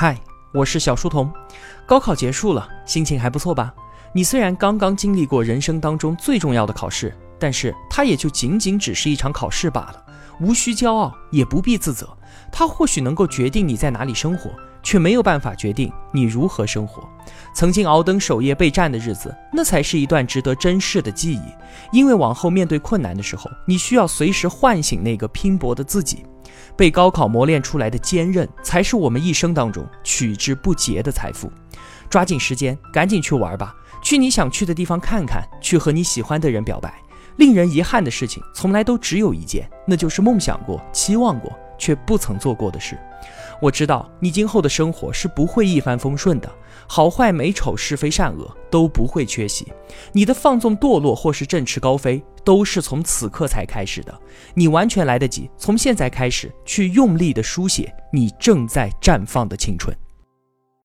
[0.00, 0.16] 嗨，
[0.54, 1.28] 我是小书童。
[1.84, 3.74] 高考结束了，心情还不错吧？
[4.12, 10.04] 你虽然刚刚经历过人生当中最重要的考试，但是它也就仅仅只是一场考试罢了，
[10.40, 12.08] 无需骄傲，也不必自责。
[12.52, 14.52] 它或许能够决定你在哪里生活，
[14.84, 17.02] 却没有办法决定你如何生活。
[17.52, 21.42] 曾经熬灯守夜备战的日子，那才是一段值得珍视的记忆。
[21.90, 26.24] 因为往后面对困难的时候，你需要随时唤醒那个拼搏的自己。
[26.76, 31.50] 被高考磨练出来的坚韧，才是我们一生当中取之不竭的财富。
[32.08, 36.94] 抓紧时间，赶紧去玩吧，去你想去的地方看看，去和你喜欢的人表白。
[37.36, 42.98] 令人遗憾的事情，从来都只有一件，那就是梦想过、期望过却不曾做过的事。
[43.60, 46.50] 我知道你今后的生活是不会一帆风顺的，
[46.86, 49.66] 好坏美丑是非善恶都不会缺席。
[50.12, 54.20] 你的放纵堕落或是振翅高飞，都是从此刻才开始的。
[54.54, 59.96] 你完全来得及从现在开始去用力的书写你正在绽放的青春。